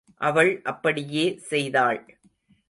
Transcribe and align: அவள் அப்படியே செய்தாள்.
அவள் 0.21 0.61
அப்படியே 0.63 1.25
செய்தாள். 1.49 2.01